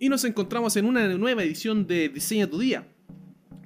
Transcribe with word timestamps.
Y 0.00 0.08
nos 0.08 0.24
encontramos 0.24 0.76
en 0.76 0.84
una 0.84 1.08
nueva 1.16 1.42
edición 1.42 1.84
de 1.88 2.08
Diseña 2.08 2.46
tu 2.46 2.56
Día. 2.60 2.86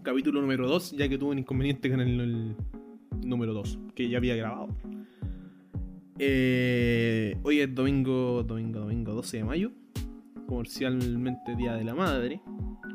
Capítulo 0.02 0.40
número 0.40 0.66
2, 0.66 0.92
ya 0.92 1.06
que 1.06 1.18
tuve 1.18 1.32
un 1.32 1.40
inconveniente 1.40 1.90
con 1.90 2.00
el, 2.00 2.56
número 3.22 3.52
2, 3.52 3.78
que 3.94 4.08
ya 4.08 4.16
había 4.16 4.34
grabado. 4.34 4.68
Eh, 6.18 7.36
hoy 7.42 7.60
es 7.60 7.74
domingo, 7.74 8.42
domingo, 8.44 8.80
domingo 8.80 9.12
12 9.12 9.36
de 9.36 9.44
mayo. 9.44 9.72
Comercialmente 10.46 11.54
Día 11.54 11.74
de 11.74 11.84
la 11.84 11.94
Madre. 11.94 12.40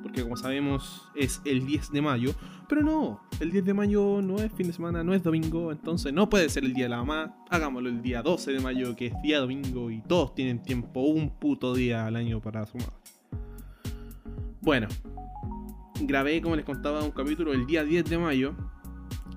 Porque 0.02 0.24
como 0.24 0.36
sabemos 0.36 1.04
es 1.16 1.40
el 1.46 1.64
10 1.64 1.92
de 1.92 2.02
mayo. 2.02 2.32
Pero 2.68 2.82
no, 2.82 3.22
el 3.40 3.52
10 3.52 3.66
de 3.66 3.74
mayo 3.76 4.20
no 4.20 4.38
es 4.38 4.52
fin 4.52 4.66
de 4.66 4.74
semana, 4.74 5.04
no 5.04 5.14
es 5.14 5.22
domingo. 5.22 5.72
Entonces 5.72 6.12
no 6.12 6.28
puede 6.28 6.50
ser 6.50 6.66
el 6.66 6.74
Día 6.74 6.86
de 6.86 6.90
la 6.90 6.98
Mamá. 6.98 7.36
Hagámoslo 7.52 7.90
el 7.90 8.02
día 8.02 8.24
12 8.24 8.52
de 8.52 8.60
mayo, 8.62 8.96
que 8.96 9.08
es 9.08 9.14
día 9.22 9.40
domingo. 9.40 9.92
Y 9.92 10.02
todos 10.02 10.34
tienen 10.34 10.64
tiempo, 10.64 11.02
un 11.02 11.30
puto 11.30 11.75
día 11.75 12.07
al 12.07 12.15
año 12.15 12.42
para 12.42 12.65
su 12.65 12.79
madre. 12.79 12.93
Bueno, 14.68 14.89
grabé, 16.02 16.42
como 16.42 16.57
les 16.57 16.66
contaba, 16.66 17.02
un 17.02 17.12
capítulo 17.12 17.54
el 17.54 17.66
día 17.66 17.86
10 17.86 18.04
de 18.04 18.18
mayo. 18.18 18.54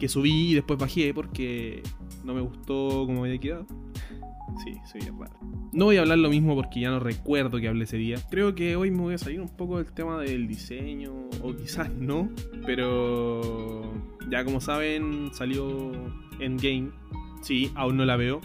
Que 0.00 0.08
subí 0.08 0.50
y 0.50 0.54
después 0.54 0.76
bajé 0.76 1.14
porque 1.14 1.84
no 2.24 2.34
me 2.34 2.40
gustó 2.40 3.06
como 3.06 3.22
había 3.22 3.38
quedado. 3.38 3.64
Sí, 4.64 4.74
soy 4.90 5.02
raro. 5.02 5.38
No 5.72 5.84
voy 5.84 5.98
a 5.98 6.00
hablar 6.00 6.18
lo 6.18 6.30
mismo 6.30 6.56
porque 6.56 6.80
ya 6.80 6.90
no 6.90 6.98
recuerdo 6.98 7.60
que 7.60 7.68
hablé 7.68 7.84
ese 7.84 7.96
día. 7.96 8.16
Creo 8.28 8.56
que 8.56 8.74
hoy 8.74 8.90
me 8.90 9.02
voy 9.02 9.14
a 9.14 9.18
salir 9.18 9.40
un 9.40 9.56
poco 9.56 9.76
del 9.78 9.92
tema 9.92 10.18
del 10.18 10.48
diseño, 10.48 11.12
o 11.44 11.54
quizás 11.54 11.88
no, 11.94 12.28
pero 12.66 13.82
ya 14.28 14.44
como 14.44 14.60
saben, 14.60 15.30
salió 15.32 15.92
Endgame. 16.40 16.90
Sí, 17.42 17.70
aún 17.76 17.96
no 17.98 18.04
la 18.04 18.16
veo. 18.16 18.40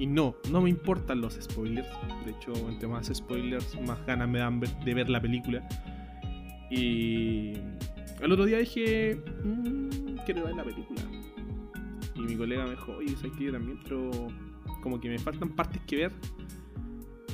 Y 0.00 0.06
no, 0.06 0.34
no 0.50 0.62
me 0.62 0.70
importan 0.70 1.20
los 1.20 1.34
spoilers. 1.34 1.86
De 2.24 2.30
hecho, 2.30 2.54
entre 2.70 2.88
más 2.88 3.10
spoilers, 3.12 3.78
más 3.82 4.04
ganas 4.06 4.30
me 4.30 4.38
dan 4.38 4.58
de 4.58 4.94
ver 4.94 5.10
la 5.10 5.20
película. 5.20 5.68
Y 6.70 7.54
el 8.20 8.32
otro 8.32 8.44
día 8.44 8.58
dije, 8.58 9.20
mmm, 9.44 10.16
quiero 10.24 10.44
ver 10.44 10.54
la 10.54 10.64
película. 10.64 11.02
Y 12.14 12.20
mi 12.20 12.36
colega 12.36 12.64
me 12.64 12.70
dijo, 12.70 12.92
oye, 12.92 13.16
¿sabes 13.16 13.32
que 13.36 13.50
también? 13.50 13.78
Pero 13.82 14.10
como 14.82 15.00
que 15.00 15.08
me 15.08 15.18
faltan 15.18 15.50
partes 15.50 15.82
que 15.86 15.96
ver. 15.96 16.12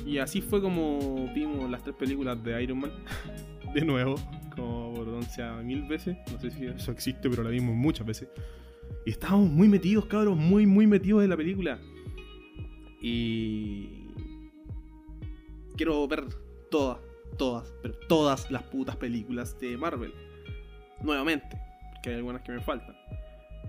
Y 0.05 0.17
así 0.19 0.41
fue 0.41 0.61
como 0.61 1.31
vimos 1.33 1.69
las 1.69 1.83
tres 1.83 1.95
películas 1.95 2.41
de 2.43 2.63
Iron 2.63 2.79
Man. 2.79 2.91
de 3.73 3.81
nuevo, 3.81 4.15
como 4.55 4.93
por 4.93 5.07
once 5.09 5.43
mil 5.63 5.83
veces. 5.83 6.17
No 6.31 6.39
sé 6.39 6.51
si 6.51 6.65
eso 6.65 6.91
existe, 6.91 7.29
pero 7.29 7.43
la 7.43 7.49
vimos 7.49 7.75
muchas 7.75 8.07
veces. 8.07 8.29
Y 9.05 9.11
estábamos 9.11 9.49
muy 9.49 9.67
metidos, 9.67 10.05
cabros, 10.05 10.37
muy, 10.37 10.65
muy 10.65 10.87
metidos 10.87 11.23
en 11.23 11.29
la 11.29 11.37
película. 11.37 11.79
Y. 13.01 14.05
Quiero 15.75 16.07
ver 16.07 16.25
todas, 16.71 16.97
todas, 17.37 17.73
pero 17.81 17.93
todas 18.07 18.49
las 18.51 18.63
putas 18.63 18.95
películas 18.95 19.59
de 19.59 19.77
Marvel. 19.77 20.13
Nuevamente, 21.01 21.59
porque 21.93 22.09
hay 22.09 22.15
algunas 22.15 22.41
que 22.41 22.51
me 22.51 22.61
faltan. 22.61 22.95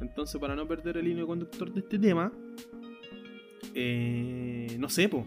Entonces, 0.00 0.40
para 0.40 0.54
no 0.54 0.66
perder 0.66 0.96
el 0.96 1.08
hilo 1.08 1.26
conductor 1.26 1.70
de 1.72 1.80
este 1.80 1.98
tema, 1.98 2.32
eh, 3.74 4.76
no 4.78 4.88
sé, 4.88 5.08
po. 5.08 5.26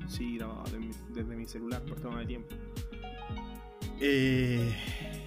Sí, 0.08 0.36
grababa 0.36 0.64
desde 1.12 1.36
mi, 1.36 1.46
celular 1.46 1.82
por 1.82 2.00
tema 2.00 2.20
de 2.20 2.26
tiempo. 2.26 2.54
Eh, 4.00 4.72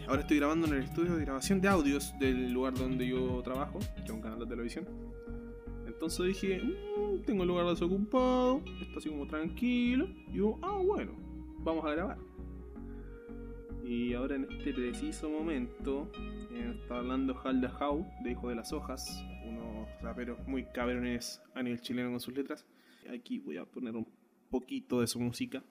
ahora 0.10 0.22
estoy 0.22 0.38
grabando 0.38 0.66
en 0.68 0.74
el 0.74 0.84
estudio 0.84 1.16
de 1.16 1.24
grabación 1.24 1.62
de 1.62 1.68
audios 1.68 2.18
del 2.20 2.52
lugar 2.52 2.74
donde 2.74 3.08
yo 3.08 3.42
trabajo, 3.44 3.78
que 3.96 4.02
es 4.02 4.10
un 4.10 4.22
canal 4.22 4.40
de 4.40 4.48
televisión. 4.48 4.88
Entonces 5.86 6.26
dije, 6.26 6.62
mm, 6.62 7.22
tengo 7.26 7.44
el 7.44 7.50
lugar 7.50 7.68
desocupado, 7.68 8.64
está 8.82 8.98
así 8.98 9.10
como 9.10 9.28
tranquilo. 9.28 10.08
Y 10.28 10.38
yo, 10.38 10.58
ah, 10.64 10.82
bueno, 10.84 11.12
vamos 11.60 11.86
a 11.86 11.92
grabar. 11.92 12.18
Y 13.84 14.14
ahora 14.14 14.36
en 14.36 14.48
este 14.52 14.74
preciso 14.74 15.30
momento 15.30 16.12
eh, 16.54 16.76
está 16.82 16.98
hablando 16.98 17.40
Halda 17.44 17.72
How 17.80 18.06
de 18.24 18.32
Hijo 18.32 18.50
de 18.50 18.56
las 18.56 18.74
Hojas, 18.74 19.24
unos 19.46 19.88
raperos 20.02 20.40
muy 20.48 20.66
cabrones 20.66 21.40
a 21.54 21.62
nivel 21.62 21.82
chileno 21.82 22.10
con 22.10 22.20
sus 22.20 22.34
letras. 22.34 22.66
Aquí 23.14 23.40
voy 23.40 23.58
a 23.58 23.66
poner 23.66 23.96
un 23.96 24.08
poquito 24.50 25.02
de 25.02 25.08
su 25.08 25.20
música. 25.20 25.64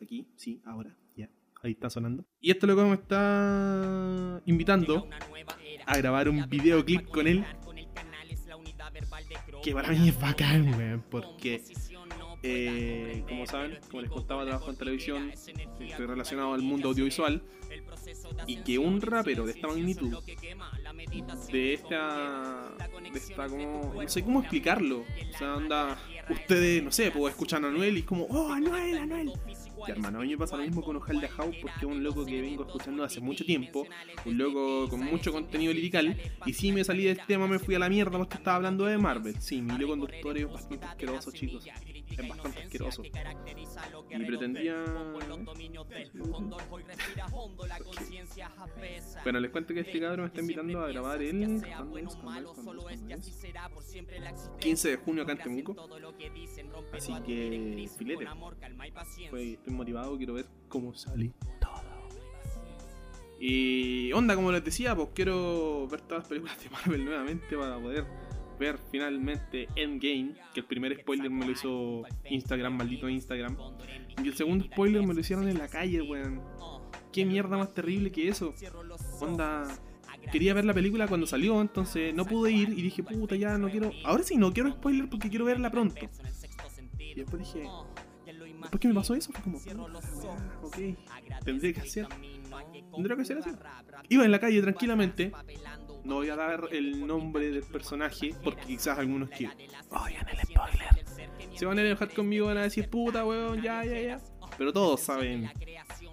Aquí, 0.00 0.26
sí, 0.36 0.62
ahora. 0.64 0.96
Ahí 1.62 1.72
está 1.72 1.88
sonando. 1.90 2.24
Y 2.40 2.50
esto 2.50 2.66
es 2.66 2.74
lo 2.74 2.76
que 2.76 2.88
me 2.88 2.94
está 2.94 4.42
invitando 4.46 5.08
a 5.86 5.96
grabar 5.96 6.28
un 6.28 6.48
videoclip 6.48 7.08
con 7.08 7.26
él. 7.26 7.44
Que 9.62 9.72
para 9.72 9.88
mí 9.90 10.08
es 10.08 10.20
bacán, 10.20 10.74
weón, 10.74 11.04
porque 11.08 11.62
eh, 12.42 13.24
como 13.28 13.46
saben, 13.46 13.78
como 13.88 14.02
les 14.02 14.10
contaba, 14.10 14.44
trabajo 14.44 14.70
en 14.70 14.76
televisión, 14.76 15.30
estoy 15.30 16.06
relacionado 16.06 16.54
al 16.54 16.62
mundo 16.62 16.88
audiovisual. 16.88 17.42
Y 18.46 18.56
que 18.56 18.78
un 18.78 19.00
rapero 19.00 19.46
de 19.46 19.52
esta 19.52 19.68
magnitud, 19.68 20.18
de 21.52 21.74
esta. 21.74 22.74
de 23.00 23.18
esta 23.18 23.48
como. 23.48 23.94
no 23.94 24.08
sé 24.08 24.24
cómo 24.24 24.40
explicarlo. 24.40 25.00
O 25.00 25.38
sea, 25.38 25.54
anda. 25.54 25.98
Ustedes, 26.28 26.82
no 26.82 26.90
sé, 26.90 27.12
pues 27.12 27.32
escuchan 27.32 27.64
a 27.64 27.68
Anuel 27.68 27.96
y 27.96 28.00
es 28.00 28.06
como, 28.06 28.24
oh, 28.24 28.52
Anuel, 28.52 28.98
Anuel. 28.98 29.32
Hermano, 29.86 30.18
a 30.18 30.22
mí 30.22 30.28
me 30.28 30.38
pasa 30.38 30.56
lo 30.56 30.62
mismo 30.62 30.82
con 30.82 30.96
Ojal 30.96 31.20
de 31.20 31.28
House 31.28 31.56
porque 31.60 31.78
es 31.78 31.84
un 31.84 32.02
loco 32.02 32.24
que 32.24 32.40
vengo 32.40 32.64
escuchando 32.64 33.04
hace 33.04 33.20
mucho 33.20 33.44
tiempo, 33.44 33.86
un 34.24 34.38
loco 34.38 34.88
con 34.88 35.00
mucho 35.00 35.32
contenido 35.32 35.72
lirical, 35.72 36.16
y 36.46 36.52
si 36.52 36.72
me 36.72 36.84
salí 36.84 37.04
del 37.04 37.20
tema 37.26 37.46
me 37.46 37.58
fui 37.58 37.74
a 37.74 37.78
la 37.78 37.88
mierda 37.88 38.18
porque 38.18 38.36
estaba 38.36 38.56
hablando 38.56 38.84
de 38.84 38.98
Marvel. 38.98 39.34
Sí, 39.40 39.60
mi 39.60 39.74
hilo 39.74 39.88
conductor 39.88 40.36
es 40.38 40.50
bastante 40.50 40.86
asqueroso, 40.86 41.30
chicos. 41.32 41.64
Es 42.18 42.28
bastante 42.28 42.60
asqueroso. 42.60 43.02
Y 43.04 44.24
pretendía... 44.24 44.84
Bueno, 49.22 49.40
les 49.40 49.50
cuento 49.50 49.74
que 49.74 49.80
este 49.80 50.00
cabrón 50.00 50.20
me 50.20 50.26
está 50.26 50.40
invitando 50.40 50.80
a 50.80 50.88
grabar 50.88 51.22
el... 51.22 51.62
15 54.60 54.88
de 54.88 54.96
junio 54.96 55.22
acá 55.22 55.32
en 55.32 55.38
Temuco. 55.38 55.76
Así 56.92 57.12
que, 57.26 57.88
filete. 57.96 58.26
Fue, 59.30 59.52
estoy 59.52 59.74
motivado, 59.74 60.16
quiero 60.16 60.34
ver 60.34 60.46
cómo 60.68 60.94
sale 60.94 61.32
todo. 61.60 61.82
Y 63.44 64.12
onda, 64.12 64.36
como 64.36 64.52
les 64.52 64.64
decía, 64.64 64.94
pues 64.94 65.08
quiero 65.14 65.88
ver 65.88 66.00
todas 66.02 66.22
las 66.22 66.28
películas 66.28 66.62
de 66.62 66.70
Marvel 66.70 67.04
nuevamente 67.04 67.56
para 67.56 67.76
poder 67.76 68.06
finalmente 68.90 69.68
Endgame, 69.76 70.34
que 70.54 70.60
el 70.60 70.66
primer 70.66 70.98
spoiler 71.00 71.30
me 71.30 71.46
lo 71.46 71.52
hizo 71.52 72.02
Instagram, 72.28 72.76
maldito 72.76 73.08
Instagram. 73.08 73.56
Y 74.22 74.28
el 74.28 74.34
segundo 74.34 74.64
spoiler 74.64 75.02
me 75.02 75.14
lo 75.14 75.20
hicieron 75.20 75.48
en 75.48 75.58
la 75.58 75.68
calle, 75.68 76.02
weón. 76.02 76.40
Qué 77.12 77.24
mierda 77.24 77.56
más 77.56 77.74
terrible 77.74 78.10
que 78.10 78.28
eso. 78.28 78.54
Onda, 79.20 79.64
quería 80.30 80.54
ver 80.54 80.64
la 80.64 80.74
película 80.74 81.06
cuando 81.06 81.26
salió, 81.26 81.60
entonces 81.60 82.14
no 82.14 82.24
pude 82.24 82.52
ir 82.52 82.70
y 82.70 82.82
dije, 82.82 83.02
puta, 83.02 83.36
ya 83.36 83.58
no 83.58 83.70
quiero. 83.70 83.90
Ahora 84.04 84.22
sí, 84.22 84.36
no 84.36 84.52
quiero 84.52 84.70
spoiler 84.70 85.08
porque 85.08 85.28
quiero 85.28 85.44
verla 85.44 85.70
pronto. 85.70 86.08
Y 86.98 87.14
después 87.14 87.42
dije, 87.42 87.68
¿por 88.70 88.80
qué 88.80 88.88
me 88.88 88.94
pasó 88.94 89.14
eso? 89.14 89.32
Fue 89.32 89.42
como, 89.42 89.58
ok, 90.62 90.76
tendré 91.44 91.74
que 91.74 91.80
hacer. 91.80 92.06
Tendré 92.94 93.16
que 93.16 93.22
hacer 93.22 93.38
así. 93.38 93.50
Iba 94.08 94.24
en 94.24 94.30
la 94.30 94.38
calle 94.38 94.62
tranquilamente. 94.62 95.32
No 96.04 96.16
voy 96.16 96.28
a 96.30 96.36
dar 96.36 96.68
el 96.72 97.06
nombre 97.06 97.50
del 97.50 97.62
personaje 97.62 98.34
porque 98.42 98.62
quizás 98.62 98.98
algunos 98.98 99.30
que 99.30 99.48
oigan 99.90 100.28
el 100.28 100.38
spoiler 100.38 101.04
se 101.54 101.66
van 101.66 101.78
a 101.78 101.82
enojar 101.82 102.12
conmigo 102.12 102.46
van 102.46 102.58
a 102.58 102.62
decir 102.62 102.88
puta 102.88 103.24
weón, 103.24 103.62
ya, 103.62 103.84
ya, 103.84 104.00
ya. 104.00 104.20
Pero 104.58 104.72
todos 104.72 105.00
saben 105.00 105.48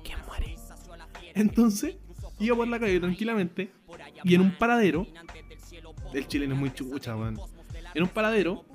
quién 0.04 0.20
muere. 0.28 0.56
Entonces, 1.34 1.98
iba 2.40 2.56
por 2.56 2.68
la 2.68 2.80
calle 2.80 3.00
tranquilamente 3.00 3.72
y 4.24 4.36
en 4.36 4.42
un 4.42 4.52
paradero. 4.58 5.08
El 6.14 6.28
chileno 6.28 6.54
es 6.54 6.60
muy 6.60 6.74
chucha, 6.74 7.16
weón. 7.16 7.40
En 7.94 8.04
un 8.04 8.10
paradero 8.10 8.66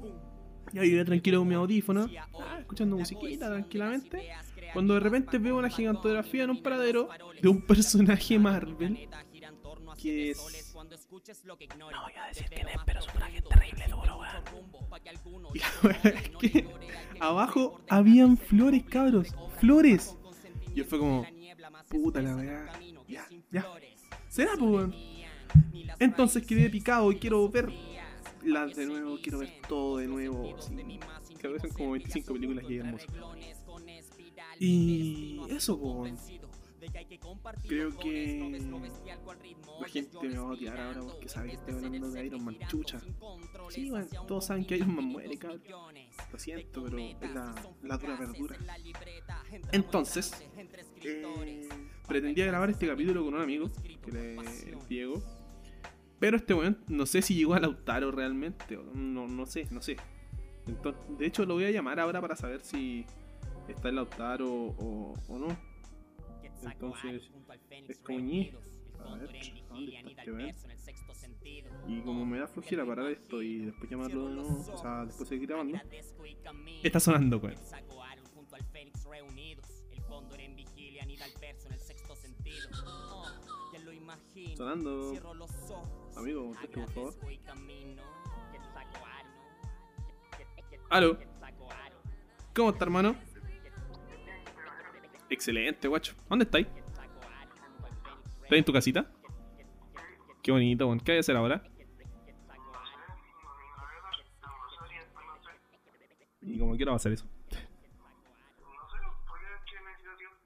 y 0.72 0.78
ahí 0.78 1.04
tranquilo 1.04 1.38
con 1.38 1.48
mi 1.48 1.54
audífono, 1.54 2.10
ah, 2.40 2.58
escuchando 2.58 2.96
musiquita 2.96 3.48
tranquilamente. 3.48 4.30
Cuando 4.72 4.94
de 4.94 5.00
repente 5.00 5.38
veo 5.38 5.56
una 5.56 5.70
gigantografía 5.70 6.42
en 6.42 6.50
un 6.50 6.62
paradero 6.62 7.08
de 7.40 7.48
un 7.48 7.62
personaje 7.62 8.38
Marvel 8.40 9.08
que 10.04 10.30
es 10.32 10.74
No 11.78 12.02
voy 12.02 12.12
a 12.20 12.28
decir 12.28 12.46
quién 12.50 12.68
es, 12.68 12.76
pero 12.84 13.00
es 13.00 13.06
un 13.06 13.12
traje 13.14 13.40
terrible 13.40 13.86
duro, 13.88 14.18
weón. 14.18 15.54
Y 15.54 15.58
la 15.60 15.70
verdad 15.82 16.14
es 16.14 16.30
que 16.36 16.68
abajo 17.20 17.80
habían 17.88 18.36
flores, 18.36 18.84
cabros. 18.84 19.34
Flores. 19.58 20.14
Y 20.72 20.74
yo 20.74 20.84
fue 20.84 20.98
como, 20.98 21.26
puta 21.88 22.20
la 22.20 22.36
weá. 22.36 22.72
Ya, 23.08 23.26
ya. 23.50 23.66
¿Será, 24.28 24.52
pues, 24.58 24.70
weón? 24.70 24.94
Entonces 25.98 26.46
quedé 26.46 26.68
picado 26.68 27.10
y 27.10 27.16
quiero 27.16 27.48
ver 27.48 27.72
las 28.42 28.76
de 28.76 28.84
nuevo, 28.84 29.18
quiero 29.22 29.38
ver 29.38 29.54
todo 29.66 29.98
de 29.98 30.06
nuevo. 30.06 30.54
Sí. 30.60 30.76
Creo 31.38 31.54
que 31.54 31.60
son 31.60 31.70
como 31.70 31.92
25 31.92 32.32
películas 32.34 32.64
y 32.68 32.76
hermosas. 32.76 33.08
Y 34.58 35.40
eso, 35.48 35.80
pues. 35.80 36.12
Creo 37.66 37.96
que 37.98 38.60
la 39.80 39.88
gente 39.88 40.28
me 40.28 40.38
va 40.38 40.42
a 40.42 40.52
odiar 40.52 40.80
ahora 40.80 41.00
porque 41.02 41.28
sabe 41.28 41.50
que 41.50 41.54
estoy 41.56 41.74
hablando 41.74 42.10
de 42.10 42.26
Iron 42.26 42.44
Man. 42.44 42.58
Chucha. 42.68 43.00
Sí, 43.70 43.90
bueno, 43.90 44.06
todos 44.26 44.46
saben 44.46 44.64
que 44.64 44.76
Iron 44.76 44.94
Man 44.94 45.04
muere, 45.04 45.36
cabrón. 45.38 45.62
Lo 46.32 46.38
siento, 46.38 46.84
pero 46.84 46.98
es 46.98 47.34
la, 47.34 47.54
la 47.82 47.98
dura 47.98 48.16
verdura. 48.16 48.56
Entonces, 49.72 50.32
eh, 51.02 51.68
pretendía 52.06 52.46
grabar 52.46 52.70
este 52.70 52.86
capítulo 52.86 53.24
con 53.24 53.34
un 53.34 53.40
amigo, 53.40 53.70
que 54.02 54.36
es 54.36 54.88
Diego. 54.88 55.22
Pero 56.18 56.36
este 56.36 56.54
weón, 56.54 56.78
no 56.88 57.06
sé 57.06 57.22
si 57.22 57.34
llegó 57.34 57.54
a 57.54 57.60
Lautaro 57.60 58.10
realmente. 58.10 58.78
No, 58.94 59.26
no 59.26 59.46
sé, 59.46 59.66
no 59.70 59.82
sé. 59.82 59.96
Entonces, 60.66 61.02
de 61.18 61.26
hecho, 61.26 61.44
lo 61.44 61.54
voy 61.54 61.64
a 61.64 61.70
llamar 61.70 62.00
ahora 62.00 62.20
para 62.20 62.36
saber 62.36 62.62
si 62.62 63.04
está 63.68 63.88
en 63.88 63.96
Lautaro 63.96 64.50
o, 64.50 65.14
o 65.28 65.38
no. 65.38 65.73
Entonces, 66.86 67.30
es 67.88 67.98
como 68.00 68.20
ñe. 68.20 68.52
A 69.04 69.16
ver, 69.16 69.28
¿dónde 69.68 69.94
está 69.94 70.22
este 70.22 70.30
weón? 70.32 70.50
Y 71.88 72.00
como 72.02 72.24
me 72.24 72.38
da 72.38 72.46
flojera 72.46 72.86
parar 72.86 73.10
esto 73.10 73.42
y 73.42 73.66
después 73.66 73.90
llamarlo 73.90 74.28
de 74.28 74.34
nuevo, 74.36 74.72
o 74.72 74.76
sea, 74.78 75.04
después 75.04 75.28
seguir 75.28 75.48
grabando. 75.48 75.78
Está 76.82 77.00
sonando, 77.00 77.38
weón. 77.38 77.56
Sonando. 84.56 85.12
Amigo, 86.16 86.46
conteste 86.46 86.80
por 86.80 86.90
favor. 86.92 87.14
Aló. 90.90 91.18
¿Cómo 92.54 92.70
está, 92.70 92.84
hermano? 92.84 93.16
Excelente, 95.30 95.88
guacho. 95.88 96.14
¿Dónde 96.28 96.44
estáis? 96.44 96.66
¿Estás 98.42 98.58
en 98.58 98.64
tu 98.64 98.72
casita? 98.72 99.10
Qué 100.42 100.52
bonito. 100.52 100.86
¿Qué 101.04 101.12
hay 101.12 101.16
que 101.16 101.20
hacer 101.20 101.36
ahora? 101.36 101.62
Y 106.42 106.58
como 106.58 106.76
quiero 106.76 106.92
va 106.92 106.96
a 106.96 106.96
hacer 106.96 107.12
eso. 107.12 107.26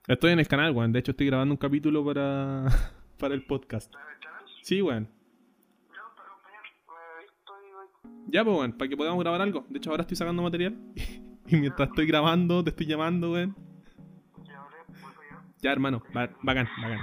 Estoy 0.07 0.33
en 0.33 0.39
el 0.39 0.49
canal, 0.49 0.73
weón. 0.73 0.93
De 0.93 1.01
hecho, 1.01 1.11
estoy 1.11 1.27
grabando 1.27 1.53
un 1.53 1.59
capítulo 1.59 2.05
para, 2.05 2.67
para 3.19 3.35
el 3.35 3.45
podcast. 3.45 3.93
Sí, 4.63 4.81
weón. 4.81 5.09
Ya, 8.29 8.45
pues, 8.45 8.57
weón, 8.57 8.73
para 8.73 8.89
que 8.89 8.97
podamos 8.97 9.21
grabar 9.21 9.43
algo. 9.43 9.67
De 9.69 9.79
hecho, 9.79 9.91
ahora 9.91 10.03
estoy 10.03 10.17
sacando 10.17 10.43
material. 10.43 10.79
y 11.47 11.57
mientras 11.57 11.89
estoy 11.89 12.07
grabando, 12.07 12.63
te 12.63 12.71
estoy 12.71 12.87
llamando, 12.87 13.33
weón. 13.33 13.68
Ya, 15.61 15.73
hermano, 15.73 16.03
ba- 16.15 16.31
bacán, 16.43 16.69
bacán. 16.81 16.99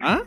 ¿Ah? 0.00 0.22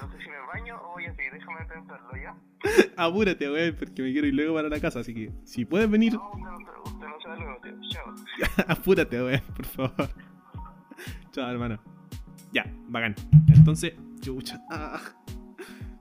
No 0.00 0.10
sé 0.10 0.18
si 0.18 0.28
me 0.28 0.38
baño 0.52 0.80
o 0.82 0.92
voy 0.92 1.06
a 1.06 1.14
seguir, 1.14 1.32
déjame 1.32 1.64
pensarlo 1.66 2.10
ya. 2.16 2.36
Apúrate, 2.96 3.50
weón, 3.50 3.76
porque 3.78 4.02
me 4.02 4.12
quiero 4.12 4.26
ir 4.26 4.34
luego 4.34 4.54
para 4.54 4.68
la 4.68 4.80
casa. 4.80 5.00
Así 5.00 5.14
que, 5.14 5.32
si 5.44 5.64
puedes 5.64 5.90
venir, 5.90 6.14
No, 6.14 6.30
usted 6.30 6.40
no, 6.42 6.82
usted 6.84 7.06
no 7.06 7.20
sabe 7.20 7.36
luego, 7.40 7.60
tío. 7.62 7.72
Chao. 7.90 8.14
apúrate, 8.68 9.22
weón, 9.22 9.40
por 9.56 9.64
favor. 9.66 10.08
Chao, 11.32 11.50
hermano. 11.50 11.80
Ya, 12.52 12.64
bacán. 12.88 13.14
Entonces, 13.54 13.94
chucha. 14.20 14.60
Ah, 14.70 15.00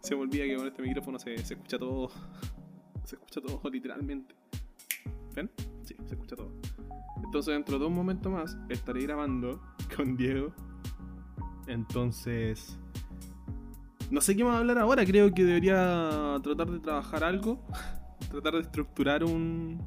se 0.01 0.15
me 0.15 0.21
olvida 0.21 0.43
que 0.45 0.55
con 0.57 0.67
este 0.67 0.81
micrófono 0.81 1.17
se, 1.19 1.37
se 1.37 1.53
escucha 1.53 1.77
todo. 1.79 2.09
Se 3.05 3.15
escucha 3.15 3.41
todo, 3.41 3.61
literalmente. 3.69 4.35
¿Ven? 5.33 5.49
Sí, 5.83 5.95
se 6.05 6.15
escucha 6.15 6.35
todo. 6.35 6.51
Entonces, 7.23 7.53
dentro 7.53 7.79
de 7.79 7.85
un 7.85 7.93
momento 7.95 8.29
más, 8.29 8.57
estaré 8.69 9.03
grabando 9.03 9.61
con 9.95 10.15
Diego. 10.17 10.53
Entonces. 11.67 12.77
No 14.09 14.19
sé 14.21 14.35
qué 14.35 14.43
más 14.43 14.57
hablar 14.59 14.77
ahora. 14.77 15.05
Creo 15.05 15.33
que 15.33 15.43
debería 15.45 16.37
tratar 16.43 16.69
de 16.69 16.79
trabajar 16.79 17.23
algo. 17.23 17.63
tratar 18.29 18.53
de 18.53 18.59
estructurar 18.61 19.23
un. 19.23 19.81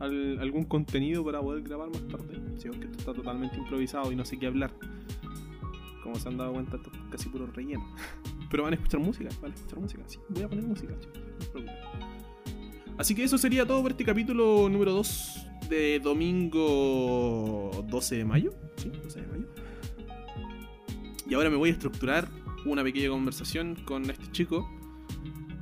al- 0.00 0.38
algún 0.40 0.64
contenido 0.64 1.24
para 1.24 1.40
poder 1.40 1.62
grabar 1.62 1.88
más 1.90 2.06
tarde. 2.08 2.40
Sí, 2.58 2.68
porque 2.68 2.86
esto 2.86 2.98
está 2.98 3.12
totalmente 3.12 3.56
improvisado 3.56 4.10
y 4.10 4.16
no 4.16 4.24
sé 4.24 4.38
qué 4.38 4.46
hablar. 4.48 4.72
Como 6.02 6.16
se 6.16 6.28
han 6.28 6.36
dado 6.36 6.52
cuenta, 6.52 6.76
esto 6.76 6.90
es 6.92 6.98
casi 7.10 7.28
puro 7.28 7.46
relleno. 7.46 7.86
Pero 8.50 8.64
van 8.64 8.72
a 8.72 8.76
escuchar 8.76 9.00
música, 9.00 9.28
van 9.40 9.52
a 9.52 9.54
escuchar 9.54 9.78
música. 9.78 10.02
Sí, 10.06 10.18
voy 10.30 10.42
a 10.42 10.48
poner 10.48 10.64
música, 10.64 10.92
chicos, 10.98 11.18
no 11.38 11.44
se 11.44 11.50
preocupen. 11.50 11.76
Así 12.98 13.14
que 13.14 13.24
eso 13.24 13.38
sería 13.38 13.64
todo 13.66 13.80
por 13.80 13.92
este 13.92 14.04
capítulo 14.04 14.68
número 14.68 14.92
2 14.92 15.46
de 15.68 16.00
domingo 16.00 17.70
12 17.88 18.16
de 18.16 18.24
mayo. 18.24 18.54
Sí, 18.76 18.90
12 19.02 19.20
de 19.20 19.26
mayo. 19.26 19.46
Y 21.28 21.34
ahora 21.34 21.50
me 21.50 21.56
voy 21.56 21.70
a 21.70 21.72
estructurar 21.72 22.28
una 22.66 22.82
pequeña 22.82 23.08
conversación 23.08 23.76
con 23.84 24.08
este 24.10 24.30
chico 24.32 24.68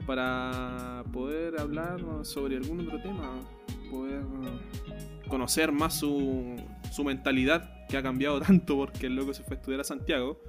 para 0.06 1.04
poder 1.12 1.60
hablar 1.60 2.00
sobre 2.22 2.56
algún 2.56 2.80
otro 2.80 3.00
tema, 3.00 3.40
poder 3.90 4.22
conocer 5.28 5.70
más 5.70 6.00
su, 6.00 6.56
su 6.92 7.04
mentalidad 7.04 7.86
que 7.88 7.96
ha 7.96 8.02
cambiado 8.02 8.40
tanto 8.46 8.76
porque 8.76 9.06
el 9.06 9.16
loco 9.16 9.32
se 9.32 9.42
fue 9.42 9.56
a 9.56 9.58
estudiar 9.60 9.80
a 9.80 9.84
Santiago. 9.84 10.42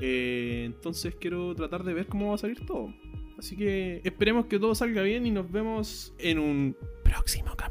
Eh, 0.00 0.64
entonces 0.64 1.14
quiero 1.14 1.54
tratar 1.54 1.84
de 1.84 1.92
ver 1.92 2.06
cómo 2.06 2.30
va 2.30 2.34
a 2.34 2.38
salir 2.38 2.64
todo. 2.66 2.92
Así 3.38 3.56
que 3.56 4.00
esperemos 4.04 4.46
que 4.46 4.58
todo 4.58 4.74
salga 4.74 5.02
bien 5.02 5.26
y 5.26 5.30
nos 5.30 5.50
vemos 5.50 6.12
en 6.18 6.38
un 6.38 6.76
próximo 7.04 7.54
capítulo 7.56 7.69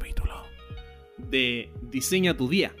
de 1.28 1.70
Diseña 1.82 2.36
tu 2.36 2.48
día. 2.48 2.72